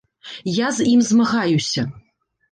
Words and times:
Я 0.53 0.67
з 0.77 0.87
ім 0.93 1.03
змагаюся. 1.09 1.81